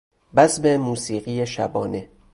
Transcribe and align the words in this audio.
بزم 0.35 0.77
موسیقی 0.77 1.45
شبانه 1.45 2.09